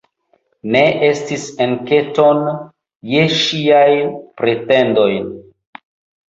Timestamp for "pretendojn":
4.41-5.31